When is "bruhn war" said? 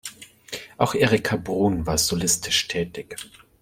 1.35-1.99